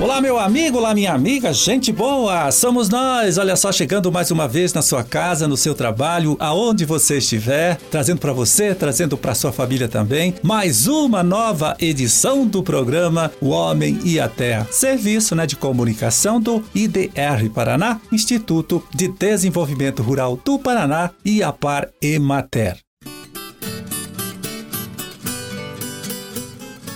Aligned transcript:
Olá, 0.00 0.18
meu 0.18 0.38
amigo, 0.38 0.78
olá, 0.78 0.94
minha 0.94 1.12
amiga, 1.12 1.52
gente 1.52 1.92
boa! 1.92 2.50
Somos 2.50 2.88
nós! 2.88 3.36
Olha 3.36 3.54
só, 3.54 3.70
chegando 3.70 4.10
mais 4.10 4.30
uma 4.30 4.48
vez 4.48 4.72
na 4.72 4.80
sua 4.80 5.04
casa, 5.04 5.46
no 5.46 5.58
seu 5.58 5.74
trabalho, 5.74 6.38
aonde 6.40 6.86
você 6.86 7.18
estiver, 7.18 7.76
trazendo 7.90 8.18
para 8.18 8.32
você, 8.32 8.74
trazendo 8.74 9.18
para 9.18 9.34
sua 9.34 9.52
família 9.52 9.88
também, 9.88 10.34
mais 10.42 10.86
uma 10.86 11.22
nova 11.22 11.76
edição 11.78 12.46
do 12.46 12.62
programa 12.62 13.30
O 13.42 13.50
Homem 13.50 14.00
e 14.02 14.18
a 14.18 14.26
Terra, 14.26 14.66
serviço 14.70 15.34
né, 15.34 15.46
de 15.46 15.54
comunicação 15.54 16.40
do 16.40 16.64
IDR 16.74 17.50
Paraná, 17.54 18.00
Instituto 18.10 18.82
de 18.94 19.06
Desenvolvimento 19.06 20.02
Rural 20.02 20.40
do 20.42 20.58
Paraná 20.58 21.10
e 21.22 21.42
a 21.42 21.52
Par 21.52 21.90
Emater. 22.00 22.78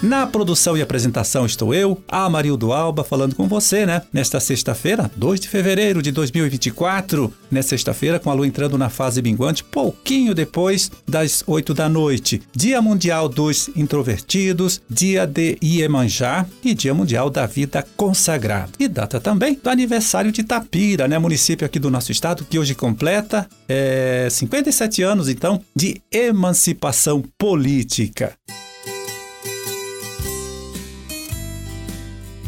Na 0.05 0.27
produção 0.27 0.77
e 0.77 0.83
apresentação 0.83 1.47
estou 1.47 1.73
eu, 1.73 1.99
Amarildo 2.07 2.75
Alba, 2.75 3.03
falando 3.03 3.35
com 3.35 3.49
você, 3.49 3.87
né? 3.87 4.03
Nesta 4.13 4.39
sexta-feira, 4.39 5.11
2 5.17 5.41
de 5.41 5.49
fevereiro 5.49 6.03
de 6.03 6.13
2024. 6.13 7.33
Nesta 7.51 7.71
sexta-feira, 7.71 8.19
com 8.19 8.31
a 8.31 8.35
lua 8.35 8.47
entrando 8.47 8.77
na 8.77 8.91
fase 8.91 9.23
minguante, 9.23 9.65
pouquinho 9.65 10.35
depois 10.35 10.93
das 11.09 11.43
8 11.47 11.73
da 11.73 11.89
noite. 11.89 12.43
Dia 12.55 12.83
Mundial 12.83 13.31
dos 13.31 13.71
Introvertidos, 13.75 14.83
Dia 14.91 15.27
de 15.27 15.57
Iemanjá 15.63 16.45
e 16.63 16.75
Dia 16.75 16.93
Mundial 16.93 17.31
da 17.31 17.47
Vida 17.47 17.83
Consagrada. 17.97 18.73
E 18.79 18.87
data 18.87 19.19
também 19.19 19.59
do 19.63 19.71
aniversário 19.71 20.31
de 20.31 20.43
Tapira, 20.43 21.09
né? 21.09 21.19
Município 21.19 21.65
aqui 21.65 21.79
do 21.79 21.91
nosso 21.91 22.13
estado, 22.13 22.45
que 22.45 22.59
hoje 22.59 22.75
completa 22.75 23.49
é, 23.67 24.29
57 24.31 25.03
anos, 25.03 25.31
então, 25.31 25.63
de 25.75 26.03
emancipação 26.13 27.25
política. 27.39 28.35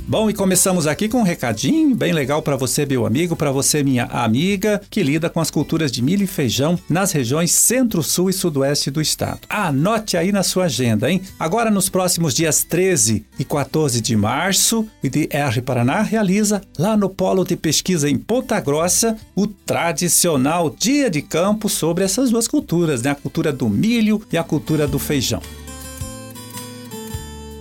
Bom, 0.09 0.31
e 0.31 0.33
começamos 0.33 0.87
aqui 0.87 1.09
com 1.09 1.19
um 1.19 1.25
recadinho 1.25 1.93
bem 1.93 2.13
legal 2.13 2.41
para 2.41 2.55
você, 2.55 2.87
meu 2.87 3.05
amigo, 3.05 3.35
para 3.35 3.51
você, 3.51 3.83
minha 3.83 4.05
amiga, 4.05 4.81
que 4.89 5.03
lida 5.03 5.29
com 5.29 5.41
as 5.41 5.51
culturas 5.51 5.91
de 5.91 6.01
milho 6.01 6.23
e 6.23 6.29
feijão 6.29 6.79
nas 6.89 7.11
regiões 7.11 7.51
centro, 7.51 8.05
sul 8.05 8.31
e 8.31 8.33
sudoeste 8.33 8.89
do 8.89 9.01
estado. 9.01 9.41
Anote 9.49 10.17
aí 10.17 10.31
na 10.31 10.45
sua 10.45 10.67
agenda, 10.67 11.11
hein? 11.11 11.21
Agora, 11.41 11.73
nos 11.73 11.89
próximos 11.89 12.35
dias 12.35 12.63
13 12.63 13.27
e 13.37 13.45
14 13.45 14.01
de 14.01 14.17
março, 14.17 14.87
o 15.03 15.07
IDR 15.07 15.61
Paraná 15.65 16.03
realiza 16.03 16.63
lá 16.79 16.97
no 16.97 17.11
Polo 17.11 17.45
de 17.45 17.57
Pesquisa 17.57 18.09
em 18.09 18.17
Ponta 18.17 18.61
Grossa 18.61 19.17
o 19.35 19.49
tradicional 19.49 20.71
Dia 20.71 21.11
de 21.11 21.21
Campo 21.21 21.69
sobre 21.69 22.05
essas 22.05 22.31
duas 22.31 22.47
culturas, 22.47 23.03
né? 23.03 23.11
A 23.11 23.17
cultura 23.17 23.53
do 23.53 23.69
milho 23.69 24.23
e 24.33 24.39
a 24.39 24.45
cultura 24.45 24.87
do 24.87 25.01
feijão. 25.01 25.43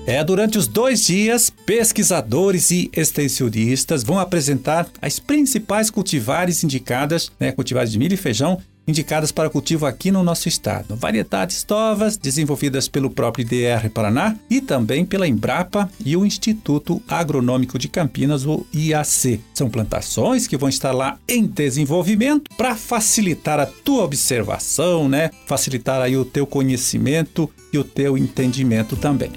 É, 0.08 0.23
durante 0.23 0.56
os 0.56 0.67
dois 0.67 1.03
dias, 1.03 1.50
pesquisadores 1.50 2.70
e 2.70 2.92
extensionistas 2.94 4.03
vão 4.03 4.20
apresentar 4.20 4.88
as 5.02 5.17
principais 5.17 5.89
cultivares 5.89 6.64
indicadas, 6.64 7.31
né, 7.39 7.52
cultivares 7.52 7.92
de 7.92 7.97
milho 7.97 8.14
e 8.14 8.17
feijão, 8.17 8.62
indicadas 8.88 9.31
para 9.31 9.50
cultivo 9.50 9.88
aqui 9.88 10.12
no 10.12 10.23
nosso 10.23 10.47
estado. 10.47 10.95
Variedades 10.95 11.66
novas 11.67 12.17
desenvolvidas 12.17 12.88
pelo 12.88 13.09
próprio 13.09 13.42
IDR 13.42 13.89
Paraná 13.89 14.36
e 14.47 14.62
também 14.62 15.03
pela 15.03 15.28
Embrapa 15.28 15.89
e 16.06 16.16
o 16.16 16.23
Instituto 16.23 17.02
Agronômico 17.08 17.80
de 17.80 17.88
Campinas, 17.88 18.45
o 18.45 18.64
IAC. 18.72 19.42
São 19.56 19.72
plantações 19.72 20.45
que 20.45 20.56
vão 20.56 20.69
estar 20.69 20.92
lá 20.92 21.17
em 21.28 21.47
desenvolvimento 21.47 22.52
para 22.56 22.75
facilitar 22.75 23.59
a 23.59 23.66
tua 23.66 24.03
observação, 24.03 25.09
né? 25.09 25.31
Facilitar 25.47 26.00
aí 26.00 26.16
o 26.16 26.23
teu 26.23 26.45
conhecimento 26.45 27.50
e 27.73 27.80
o 27.80 27.84
teu 27.84 28.16
entendimento 28.16 28.95
também. 28.95 29.31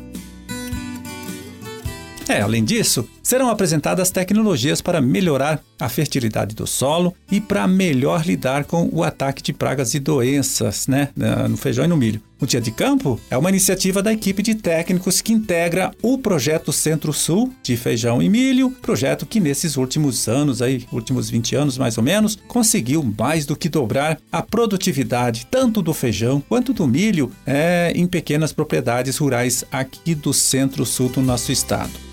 É, 2.29 2.43
além 2.43 2.63
disso, 2.63 3.09
serão 3.23 3.49
apresentadas 3.49 4.11
tecnologias 4.11 4.83
para 4.83 5.01
melhorar 5.01 5.63
a 5.81 5.89
fertilidade 5.89 6.55
do 6.55 6.67
solo 6.67 7.15
e 7.31 7.41
para 7.41 7.67
melhor 7.67 8.27
lidar 8.27 8.65
com 8.65 8.87
o 8.93 9.03
ataque 9.03 9.43
de 9.43 9.55
pragas 9.55 9.95
e 9.95 9.99
doenças 9.99 10.87
né, 10.87 11.09
no 11.49 11.57
feijão 11.57 11.87
e 11.87 11.89
no 11.89 11.97
milho. 11.97 12.21
O 12.39 12.47
Dia 12.47 12.61
de 12.61 12.71
Campo 12.71 13.19
é 13.31 13.37
uma 13.37 13.49
iniciativa 13.49 14.03
da 14.03 14.13
equipe 14.13 14.43
de 14.43 14.55
técnicos 14.55 15.23
que 15.23 15.33
integra 15.33 15.91
o 16.03 16.19
projeto 16.19 16.71
Centro-Sul 16.71 17.53
de 17.63 17.77
feijão 17.79 18.23
e 18.23 18.29
milho, 18.29 18.71
projeto 18.71 19.25
que 19.25 19.41
nesses 19.41 19.77
últimos 19.77 20.29
anos, 20.29 20.61
aí, 20.61 20.87
últimos 20.93 21.31
20 21.31 21.57
anos 21.57 21.79
mais 21.79 21.97
ou 21.97 22.05
menos, 22.05 22.37
conseguiu 22.47 23.03
mais 23.19 23.47
do 23.47 23.57
que 23.57 23.71
dobrar 23.71 24.21
a 24.31 24.43
produtividade 24.43 25.49
tanto 25.51 25.81
do 25.81 25.95
feijão 25.95 26.43
quanto 26.47 26.75
do 26.75 26.87
milho 26.87 27.33
é, 27.47 27.91
em 27.97 28.07
pequenas 28.07 28.53
propriedades 28.53 29.17
rurais 29.17 29.65
aqui 29.73 30.15
do 30.15 30.33
Centro-Sul 30.33 31.09
do 31.09 31.23
nosso 31.23 31.51
estado. 31.51 32.09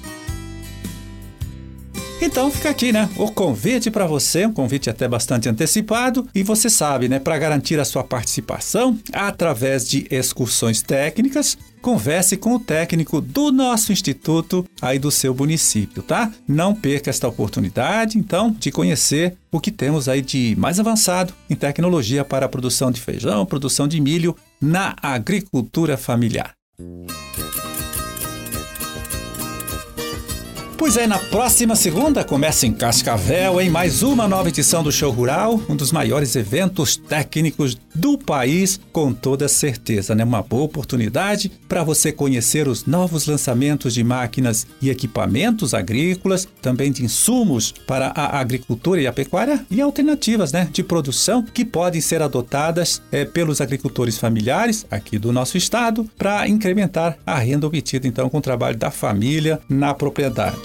Então 2.22 2.50
fica 2.50 2.70
aqui, 2.70 2.92
né? 2.92 3.09
O 3.18 3.30
convite 3.30 3.92
para 3.92 4.08
você, 4.08 4.46
um 4.46 4.53
convite 4.53 4.90
até 4.90 5.08
bastante 5.08 5.50
antecipado, 5.50 6.28
e 6.34 6.44
você 6.44 6.70
sabe, 6.70 7.09
né? 7.09 7.20
Para 7.20 7.38
garantir 7.38 7.80
a 7.80 7.86
sua 7.86 8.03
participação 8.03 8.98
através 9.12 9.88
de 9.88 10.08
excursões 10.09 10.81
técnicas, 10.81 11.58
converse 11.81 12.38
com 12.38 12.56
o 12.56 12.59
técnico 12.59 13.22
do 13.22 13.52
nosso 13.52 13.92
instituto 13.92 14.66
aí 14.81 14.98
do 14.98 15.12
seu 15.12 15.36
município, 15.36 16.02
tá? 16.02 16.31
Não 16.48 16.74
perca 16.74 17.09
esta 17.09 17.28
oportunidade, 17.28 18.18
então, 18.18 18.56
de 18.58 18.72
conhecer 18.72 19.36
o 19.52 19.59
que 19.59 19.70
temos 19.70 20.09
aí 20.09 20.22
de 20.22 20.56
mais 20.58 20.80
avançado 20.80 21.34
em 21.50 21.56
tecnologia 21.56 22.24
para 22.26 22.46
a 22.46 22.50
produção 22.50 22.92
de 22.92 23.02
feijão, 23.02 23.46
produção 23.46 23.88
de 23.88 24.00
milho 24.00 24.36
na 24.59 24.96
agricultura 25.02 25.97
familiar. 25.97 26.53
Pois 30.78 30.97
é, 30.97 31.08
na 31.08 31.18
próxima 31.18 31.74
segunda 31.74 32.24
começa 32.24 32.68
em 32.68 32.74
Cascavel, 32.74 33.62
em 33.62 33.69
mais 33.69 34.03
uma 34.03 34.28
nova 34.28 34.50
edição 34.50 34.84
do 34.84 34.91
Show 34.91 35.09
Rural, 35.09 35.59
um 35.69 35.75
dos 35.75 35.91
maiores 35.91 36.36
eventos 36.36 36.97
técnicos 36.97 37.78
do 37.96 38.18
país, 38.18 38.80
com 38.91 39.14
toda 39.14 39.47
certeza, 39.47 40.14
né? 40.14 40.24
Uma 40.24 40.41
boa 40.41 40.64
oportunidade 40.64 41.50
para 41.68 41.81
você 41.81 42.12
conhecer 42.12 42.68
os 42.68 42.85
novos 42.85 43.25
lançamentos 43.25 43.94
de 43.94 44.03
máquinas 44.03 44.68
e 44.81 44.90
equipamentos 44.90 45.74
agrícolas, 45.74 46.46
também 46.62 46.91
de 46.91 47.06
insumos 47.06 47.72
para 47.88 48.08
a 48.08 48.38
agricultura 48.38 49.02
e 49.02 49.08
a 49.08 49.14
pecuária 49.14 49.66
e 49.72 49.80
alternativas, 49.80 50.52
né, 50.52 50.68
de 50.72 50.84
produção 50.84 51.41
que 51.41 51.64
podem 51.64 52.02
ser 52.02 52.22
adotadas 52.22 53.02
é, 53.12 53.24
pelos 53.24 53.62
agricultores 53.62 54.18
familiares 54.18 54.85
aqui 54.91 55.18
do 55.18 55.31
nosso 55.31 55.58
estado 55.58 56.09
para 56.18 56.47
incrementar 56.50 57.18
a 57.25 57.38
renda 57.40 57.66
obtida 57.66 58.08
então 58.08 58.30
com 58.30 58.40
o 58.40 58.41
trabalho 58.41 58.78
da 58.78 58.91
família 58.91 59.59
na 59.69 59.94
propriedade. 59.94 60.65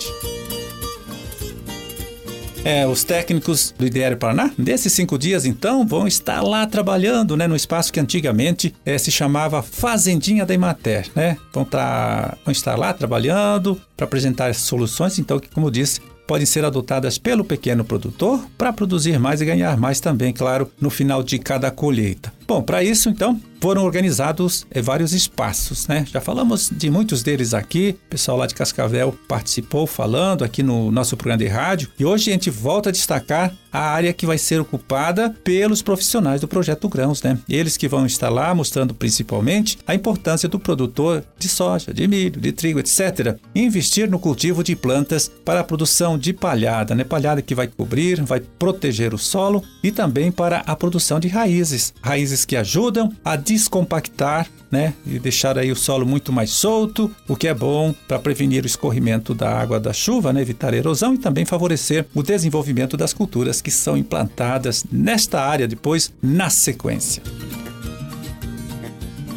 É, 2.62 2.86
os 2.86 3.02
técnicos 3.02 3.74
do 3.78 3.86
IDR 3.86 4.16
Paraná, 4.18 4.50
nesses 4.56 4.92
cinco 4.92 5.18
dias, 5.18 5.46
então, 5.46 5.86
vão 5.86 6.06
estar 6.06 6.42
lá 6.42 6.66
trabalhando, 6.66 7.36
né, 7.36 7.46
no 7.46 7.56
espaço 7.56 7.92
que 7.92 7.98
antigamente 7.98 8.74
é, 8.84 8.98
se 8.98 9.10
chamava 9.10 9.62
Fazendinha 9.62 10.44
da 10.44 10.52
Imater, 10.52 11.08
né? 11.14 11.38
Vão, 11.54 11.64
tá, 11.64 12.36
vão 12.44 12.52
estar 12.52 12.76
lá 12.76 12.92
trabalhando 12.92 13.80
para 13.96 14.04
apresentar 14.04 14.54
soluções, 14.54 15.18
então, 15.18 15.38
que, 15.40 15.48
como 15.48 15.70
disse, 15.70 16.00
podem 16.26 16.46
ser 16.46 16.64
adotadas 16.64 17.18
pelo 17.18 17.44
pequeno 17.44 17.84
produtor 17.84 18.40
para 18.56 18.72
produzir 18.72 19.18
mais 19.18 19.40
e 19.40 19.44
ganhar 19.46 19.76
mais 19.78 19.98
também, 19.98 20.32
claro, 20.32 20.70
no 20.80 20.90
final 20.90 21.22
de 21.22 21.38
cada 21.38 21.70
colheita. 21.70 22.32
Bom, 22.50 22.60
para 22.60 22.82
isso, 22.82 23.08
então, 23.08 23.40
foram 23.60 23.84
organizados 23.84 24.66
é, 24.70 24.80
vários 24.80 25.12
espaços, 25.12 25.86
né? 25.86 26.04
Já 26.10 26.20
falamos 26.20 26.70
de 26.72 26.90
muitos 26.90 27.22
deles 27.22 27.52
aqui, 27.52 27.96
o 28.06 28.10
pessoal 28.10 28.38
lá 28.38 28.46
de 28.46 28.54
Cascavel 28.54 29.16
participou 29.28 29.86
falando 29.86 30.42
aqui 30.42 30.62
no 30.62 30.90
nosso 30.90 31.16
programa 31.16 31.44
de 31.44 31.46
rádio 31.46 31.90
e 31.98 32.04
hoje 32.04 32.30
a 32.30 32.32
gente 32.32 32.50
volta 32.50 32.88
a 32.88 32.92
destacar 32.92 33.52
a 33.72 33.78
área 33.78 34.12
que 34.12 34.26
vai 34.26 34.38
ser 34.38 34.60
ocupada 34.60 35.30
pelos 35.44 35.82
profissionais 35.82 36.40
do 36.40 36.48
Projeto 36.48 36.88
Grãos, 36.88 37.22
né? 37.22 37.38
Eles 37.48 37.76
que 37.76 37.86
vão 37.86 38.06
estar 38.06 38.30
lá 38.30 38.52
mostrando 38.54 38.94
principalmente 38.94 39.78
a 39.86 39.94
importância 39.94 40.48
do 40.48 40.58
produtor 40.58 41.22
de 41.38 41.48
soja, 41.48 41.92
de 41.92 42.08
milho, 42.08 42.40
de 42.40 42.52
trigo, 42.52 42.80
etc. 42.80 43.36
investir 43.54 44.10
no 44.10 44.18
cultivo 44.18 44.64
de 44.64 44.74
plantas 44.74 45.30
para 45.44 45.60
a 45.60 45.64
produção 45.64 46.18
de 46.18 46.32
palhada, 46.32 46.94
né? 46.94 47.04
Palhada 47.04 47.42
que 47.42 47.54
vai 47.54 47.68
cobrir, 47.68 48.22
vai 48.22 48.40
proteger 48.40 49.14
o 49.14 49.18
solo 49.18 49.62
e 49.84 49.92
também 49.92 50.32
para 50.32 50.58
a 50.66 50.74
produção 50.74 51.20
de 51.20 51.28
raízes, 51.28 51.92
raízes 52.02 52.39
que 52.44 52.56
ajudam 52.56 53.12
a 53.24 53.36
descompactar 53.36 54.48
né, 54.70 54.94
e 55.04 55.18
deixar 55.18 55.58
aí 55.58 55.72
o 55.72 55.76
solo 55.76 56.06
muito 56.06 56.32
mais 56.32 56.50
solto, 56.50 57.10
o 57.26 57.34
que 57.34 57.48
é 57.48 57.54
bom 57.54 57.92
para 58.06 58.18
prevenir 58.18 58.62
o 58.62 58.66
escorrimento 58.66 59.34
da 59.34 59.50
água 59.50 59.80
da 59.80 59.92
chuva, 59.92 60.32
né, 60.32 60.40
evitar 60.40 60.72
erosão 60.72 61.14
e 61.14 61.18
também 61.18 61.44
favorecer 61.44 62.06
o 62.14 62.22
desenvolvimento 62.22 62.96
das 62.96 63.12
culturas 63.12 63.60
que 63.60 63.70
são 63.70 63.96
implantadas 63.96 64.84
nesta 64.90 65.40
área 65.40 65.66
depois 65.66 66.12
na 66.22 66.48
sequência. 66.50 67.22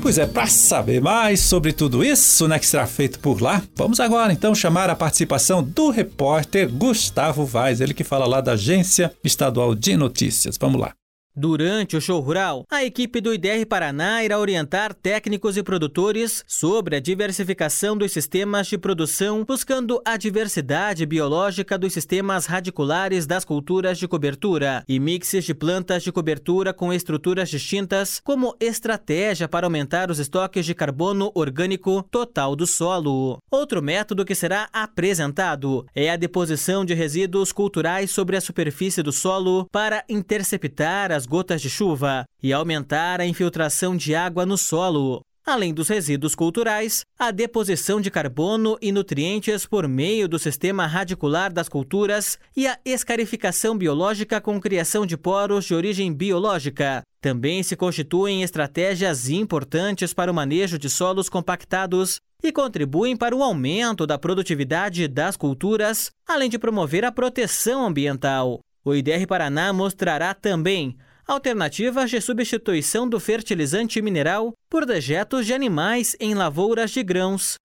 Pois 0.02 0.18
é, 0.18 0.26
para 0.26 0.48
saber 0.48 1.02
mais 1.02 1.40
sobre 1.40 1.72
tudo 1.72 2.04
isso, 2.04 2.46
né, 2.46 2.60
que 2.60 2.68
será 2.68 2.86
feito 2.86 3.20
por 3.20 3.42
lá, 3.42 3.64
vamos 3.74 4.02
agora 4.02 4.34
então 4.34 4.54
chamar 4.54 4.90
a 4.90 4.96
participação 4.96 5.64
do 5.64 5.90
repórter 5.90 6.70
Gustavo 6.70 7.46
Vaz, 7.46 7.80
ele 7.80 7.94
que 7.94 8.04
fala 8.04 8.28
lá 8.28 8.42
da 8.42 8.52
Agência 8.52 9.14
Estadual 9.24 9.74
de 9.74 9.96
Notícias. 9.96 10.58
Vamos 10.58 10.82
lá. 10.82 10.94
Durante 11.36 11.98
o 11.98 12.02
show 12.02 12.20
rural, 12.20 12.64
a 12.70 12.84
equipe 12.84 13.20
do 13.20 13.34
IDR 13.34 13.66
Paraná 13.68 14.24
irá 14.24 14.38
orientar 14.38 14.94
técnicos 14.94 15.58
e 15.58 15.64
produtores 15.64 16.44
sobre 16.48 16.96
a 16.96 17.00
diversificação 17.00 17.98
dos 17.98 18.12
sistemas 18.12 18.68
de 18.68 18.78
produção, 18.78 19.44
buscando 19.44 20.00
a 20.06 20.16
diversidade 20.16 21.08
biológica 21.08 21.76
dos 21.76 21.92
sistemas 21.92 22.46
radiculares 22.46 23.26
das 23.26 23.44
culturas 23.44 23.98
de 23.98 24.08
cobertura 24.08 24.84
e 24.88 25.00
mixes 25.00 25.44
de 25.44 25.56
plantas 25.56 26.04
de 26.04 26.12
cobertura 26.12 26.72
com 26.72 26.94
estruturas 26.94 27.50
distintas, 27.50 28.22
como 28.24 28.56
estratégia 28.60 29.48
para 29.48 29.66
aumentar 29.66 30.12
os 30.12 30.20
estoques 30.20 30.68
de 30.68 30.76
carbono 30.76 31.32
orgânico 31.34 32.04
total 32.12 32.56
do 32.56 32.68
solo. 32.68 33.40
Outro 33.50 33.82
método 33.82 34.24
que 34.24 34.36
será 34.36 34.70
apresentado 34.72 35.84
é 35.96 36.12
a 36.12 36.16
deposição 36.16 36.86
de 36.86 36.94
resíduos 36.94 37.52
culturais 37.52 38.12
sobre 38.12 38.38
a 38.38 38.42
superfície 38.42 39.02
do 39.02 39.12
solo 39.12 39.68
para 39.72 40.04
interceptar 40.08 41.12
as 41.12 41.23
gotas 41.26 41.62
de 41.62 41.70
chuva 41.70 42.26
e 42.42 42.52
aumentar 42.52 43.22
a 43.22 43.26
infiltração 43.26 43.96
de 43.96 44.16
água 44.16 44.46
no 44.46 44.58
solo. 44.58 45.22
Além 45.46 45.74
dos 45.74 45.90
resíduos 45.90 46.36
culturais, 46.36 47.04
a 47.20 47.30
deposição 47.30 48.00
de 48.00 48.10
carbono 48.10 48.78
e 48.82 48.94
nutrientes 48.94 49.66
por 49.66 49.90
meio 49.90 50.26
do 50.26 50.40
sistema 50.40 50.88
radicular 50.88 51.52
das 51.52 51.68
culturas 51.68 52.40
e 52.56 52.66
a 52.66 52.80
escarificação 52.86 53.78
biológica 53.78 54.40
com 54.40 54.60
criação 54.62 55.06
de 55.06 55.18
poros 55.18 55.66
de 55.66 55.76
origem 55.76 56.14
biológica 56.14 57.04
também 57.20 57.62
se 57.62 57.76
constituem 57.76 58.42
estratégias 58.42 59.30
importantes 59.30 60.14
para 60.14 60.32
o 60.32 60.34
manejo 60.34 60.78
de 60.78 60.90
solos 60.90 61.28
compactados 61.28 62.22
e 62.42 62.52
contribuem 62.52 63.16
para 63.18 63.36
o 63.36 63.44
aumento 63.44 64.08
da 64.08 64.18
produtividade 64.18 65.10
das 65.10 65.36
culturas, 65.36 66.10
além 66.28 66.50
de 66.50 66.60
promover 66.60 67.04
a 67.04 67.12
proteção 67.12 67.86
ambiental. 67.86 68.60
O 68.84 68.94
IDR 68.94 69.26
Paraná 69.28 69.72
mostrará 69.72 70.34
também 70.34 70.98
alternativas 71.28 72.10
de 72.10 72.20
substituição 72.22 73.08
do 73.08 73.20
fertilizante 73.20 74.02
mineral 74.02 74.54
por 74.70 74.86
dejetos 74.86 75.46
de 75.46 75.54
animais 75.54 76.16
em 76.20 76.34
lavouras 76.34 76.92
de 76.92 77.04
grãos. 77.04 77.56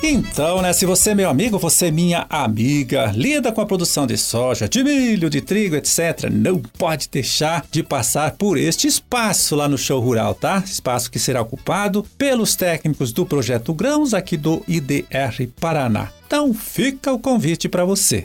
Então, 0.00 0.62
né, 0.62 0.72
se 0.72 0.86
você 0.86 1.10
é 1.10 1.14
meu 1.14 1.28
amigo, 1.28 1.58
você 1.58 1.86
é 1.86 1.90
minha 1.90 2.24
amiga, 2.30 3.12
lida 3.16 3.50
com 3.50 3.60
a 3.60 3.66
produção 3.66 4.06
de 4.06 4.16
soja, 4.16 4.68
de 4.68 4.84
milho, 4.84 5.28
de 5.28 5.40
trigo, 5.40 5.74
etc., 5.74 6.30
não 6.30 6.60
pode 6.60 7.08
deixar 7.08 7.66
de 7.68 7.82
passar 7.82 8.36
por 8.36 8.56
este 8.56 8.86
espaço 8.86 9.56
lá 9.56 9.68
no 9.68 9.76
show 9.76 10.00
rural, 10.00 10.36
tá? 10.36 10.62
Espaço 10.64 11.10
que 11.10 11.18
será 11.18 11.42
ocupado 11.42 12.04
pelos 12.16 12.54
técnicos 12.54 13.12
do 13.12 13.26
projeto 13.26 13.74
Grãos 13.74 14.14
aqui 14.14 14.36
do 14.36 14.62
IDR 14.68 15.48
Paraná. 15.60 16.10
Então, 16.26 16.54
fica 16.54 17.12
o 17.12 17.18
convite 17.18 17.68
para 17.68 17.84
você. 17.84 18.22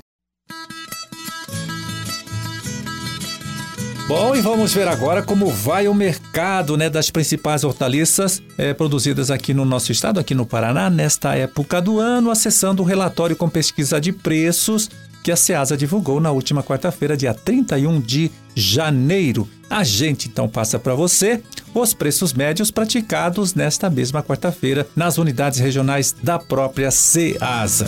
Bom, 4.06 4.36
e 4.36 4.42
vamos 4.42 4.74
ver 4.74 4.88
agora 4.88 5.24
como 5.24 5.48
vai 5.48 5.88
o 5.88 5.94
mercado 5.94 6.76
né, 6.76 6.90
das 6.90 7.10
principais 7.10 7.64
hortaliças 7.64 8.44
é, 8.58 8.74
produzidas 8.74 9.32
aqui 9.32 9.54
no 9.54 9.64
nosso 9.64 9.94
estado, 9.94 10.20
aqui 10.20 10.36
no 10.36 10.46
Paraná, 10.46 10.90
nesta 10.90 11.36
época 11.36 11.82
do 11.82 12.00
ano, 12.00 12.30
acessando 12.30 12.84
o 12.84 12.86
relatório 12.86 13.36
com 13.36 13.48
pesquisa 13.50 14.02
de 14.02 14.12
preços 14.12 14.90
que 15.24 15.32
a 15.32 15.38
Ceasa 15.38 15.78
divulgou 15.78 16.20
na 16.20 16.32
última 16.32 16.62
quarta-feira, 16.62 17.16
dia 17.16 17.34
31 17.34 18.02
de 18.02 18.30
janeiro. 18.54 19.48
A 19.70 19.86
gente 19.86 20.28
então 20.28 20.50
passa 20.50 20.78
para 20.78 20.94
você 20.94 21.42
os 21.74 21.94
preços 21.94 22.34
médios 22.34 22.70
praticados 22.70 23.56
nesta 23.56 23.90
mesma 23.90 24.22
quarta-feira 24.22 24.86
nas 24.98 25.18
unidades 25.18 25.60
regionais 25.60 26.14
da 26.22 26.38
própria 26.38 26.92
Ceasa. 26.92 27.88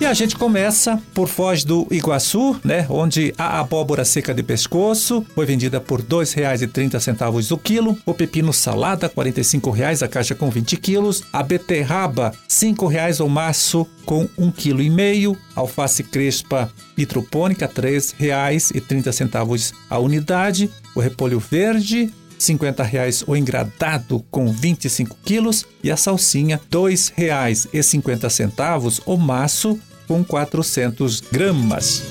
E 0.00 0.06
a 0.06 0.12
gente 0.12 0.36
começa 0.36 1.00
por 1.14 1.28
Foz 1.28 1.62
do 1.62 1.86
Iguaçu, 1.90 2.60
né, 2.64 2.84
onde 2.90 3.32
a 3.38 3.60
abóbora 3.60 4.04
seca 4.04 4.34
de 4.34 4.42
pescoço 4.42 5.24
foi 5.34 5.46
vendida 5.46 5.80
por 5.80 6.00
R$ 6.00 6.06
2,30 6.06 7.52
o 7.52 7.58
quilo, 7.58 7.96
o 8.04 8.12
pepino 8.12 8.52
salada 8.52 9.06
R$ 9.06 9.12
45,00 9.14 10.02
a 10.02 10.08
caixa 10.08 10.34
com 10.34 10.50
20 10.50 10.76
quilos, 10.78 11.22
a 11.32 11.42
beterraba 11.42 12.30
R$ 12.30 12.36
5,00 12.48 13.24
o 13.24 13.28
maço 13.28 13.86
com 14.04 14.28
1,5 14.38 15.32
kg, 15.32 15.40
alface 15.54 16.02
crespa 16.02 16.70
hidropônica 16.98 17.66
R$ 17.66 17.72
3,30 17.72 19.72
a 19.88 19.98
unidade, 19.98 20.70
o 20.94 21.00
repolho 21.00 21.38
verde 21.38 22.12
50 22.38 22.82
reais 22.82 23.22
o 23.26 23.36
engradado 23.36 24.24
com 24.30 24.50
25 24.50 25.16
quilos 25.24 25.66
e 25.82 25.90
a 25.90 25.96
salsinha 25.96 26.56
R$ 26.56 26.62
2,50 26.70 29.02
o 29.06 29.16
maço 29.16 29.78
com 30.06 30.22
400 30.24 31.20
gramas. 31.20 32.02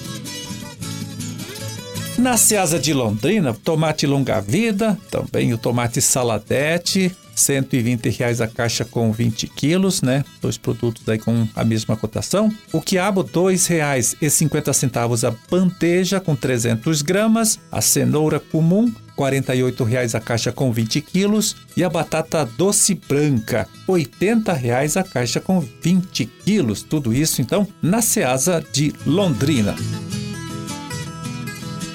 Na 2.17 2.37
Ceasa 2.37 2.79
de 2.79 2.93
Londrina, 2.93 3.53
tomate 3.53 4.05
longa-vida, 4.05 4.97
também 5.09 5.53
o 5.53 5.57
tomate 5.57 5.99
saladete, 5.99 7.11
120 7.35 8.09
reais 8.09 8.41
a 8.41 8.47
caixa 8.47 8.85
com 8.85 9.11
20 9.11 9.47
quilos, 9.47 10.01
né? 10.01 10.23
Dois 10.41 10.57
produtos 10.57 11.07
aí 11.07 11.17
com 11.17 11.47
a 11.55 11.63
mesma 11.63 11.95
cotação. 11.95 12.51
O 12.71 12.81
quiabo, 12.81 13.21
R$ 13.21 13.29
2,50 13.29 15.27
a 15.27 15.35
bandeja 15.49 16.19
com 16.19 16.35
300 16.35 17.01
gramas. 17.01 17.59
A 17.71 17.81
cenoura 17.81 18.39
comum, 18.39 18.85
R$ 18.85 18.93
48,00 19.17 20.15
a 20.15 20.19
caixa 20.19 20.51
com 20.51 20.71
20 20.71 21.01
quilos 21.01 21.55
e 21.75 21.83
a 21.83 21.89
batata 21.89 22.45
doce 22.45 22.95
branca, 22.95 23.67
R$ 23.87 23.93
80,00 23.93 24.99
a 24.99 25.03
caixa 25.03 25.39
com 25.39 25.59
20 25.59 26.25
quilos. 26.25 26.83
Tudo 26.83 27.13
isso, 27.13 27.41
então, 27.41 27.67
na 27.81 28.01
Ceasa 28.01 28.63
de 28.71 28.93
Londrina. 29.05 29.75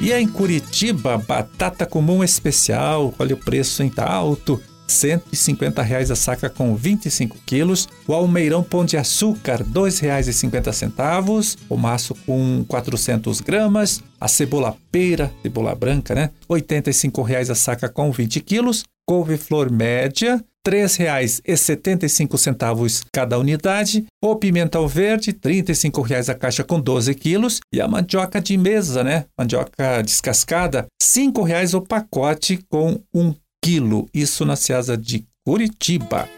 E 0.01 0.13
em 0.13 0.29
Curitiba, 0.29 1.19
batata 1.19 1.85
comum 1.85 2.23
especial, 2.23 3.13
olha 3.19 3.35
o 3.35 3.39
preço 3.39 3.83
em 3.83 3.91
tá 3.91 4.09
alto, 4.09 4.61
150 4.89 5.81
reais 5.83 6.11
a 6.11 6.17
saca 6.17 6.51
com 6.51 6.75
25 6.75 7.37
quilos. 7.47 7.89
O 8.07 8.15
almeirão 8.15 8.63
pão 8.63 8.85
de 8.85 8.97
açúcar, 8.97 9.59
R$ 9.59 9.65
2,50. 9.65 11.59
O 11.69 11.77
maço 11.77 12.15
com 12.27 12.65
400 12.67 13.41
gramas. 13.41 14.03
A 14.21 14.27
cebola 14.27 14.77
pera, 14.91 15.33
cebola 15.43 15.73
branca, 15.75 16.15
né? 16.15 16.31
85 16.49 17.23
reais 17.23 17.51
a 17.51 17.55
saca 17.55 17.89
com 17.89 18.11
20 18.11 18.41
quilos. 18.41 18.83
Couve-flor 19.07 19.71
média, 19.73 20.45
R$ 20.67 20.71
3,75 20.71 23.05
cada 23.13 23.39
unidade. 23.39 24.07
O 24.23 24.37
pimentão 24.37 24.87
verde, 24.87 25.31
R$ 25.31 25.39
35,00 25.63 26.29
a 26.29 26.35
caixa 26.35 26.63
com 26.65 26.79
12 26.81 27.15
quilos. 27.15 27.61
E 27.73 27.81
a 27.81 27.89
mandioca 27.89 28.39
de 28.41 28.59
mesa, 28.59 29.03
né? 29.03 29.25
Mandioca 29.39 30.03
descascada, 30.03 30.81
R$ 30.81 30.87
5,00 31.01 31.75
o 31.75 31.81
pacote 31.81 32.59
com 32.69 33.01
1 33.15 33.35
quilo, 33.63 34.09
isso 34.15 34.45
na 34.45 34.57
Ceasa 34.57 34.97
de 34.97 35.27
Curitiba. 35.45 36.29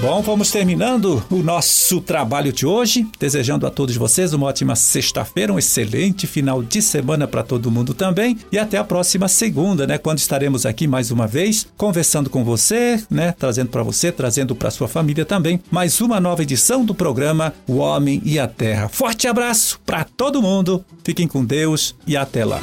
Bom, 0.00 0.22
vamos 0.22 0.52
terminando 0.52 1.24
o 1.28 1.42
nosso 1.42 2.00
trabalho 2.00 2.52
de 2.52 2.64
hoje, 2.64 3.04
desejando 3.18 3.66
a 3.66 3.70
todos 3.70 3.96
vocês 3.96 4.32
uma 4.32 4.46
ótima 4.46 4.76
sexta-feira, 4.76 5.52
um 5.52 5.58
excelente 5.58 6.24
final 6.24 6.62
de 6.62 6.80
semana 6.80 7.26
para 7.26 7.42
todo 7.42 7.68
mundo 7.68 7.92
também 7.92 8.38
e 8.52 8.58
até 8.58 8.78
a 8.78 8.84
próxima 8.84 9.26
segunda, 9.26 9.88
né, 9.88 9.98
quando 9.98 10.18
estaremos 10.18 10.64
aqui 10.64 10.86
mais 10.86 11.10
uma 11.10 11.26
vez 11.26 11.66
conversando 11.76 12.30
com 12.30 12.44
você, 12.44 13.02
né, 13.10 13.34
trazendo 13.36 13.70
para 13.70 13.82
você, 13.82 14.12
trazendo 14.12 14.54
para 14.54 14.70
sua 14.70 14.86
família 14.86 15.24
também 15.24 15.60
mais 15.68 16.00
uma 16.00 16.20
nova 16.20 16.42
edição 16.42 16.84
do 16.84 16.94
programa 16.94 17.52
O 17.66 17.78
Homem 17.78 18.22
e 18.24 18.38
a 18.38 18.46
Terra. 18.46 18.88
Forte 18.88 19.26
abraço 19.26 19.80
para 19.84 20.04
todo 20.04 20.40
mundo. 20.40 20.84
Fiquem 21.02 21.26
com 21.26 21.44
Deus 21.44 21.96
e 22.06 22.16
até 22.16 22.44
lá. 22.44 22.62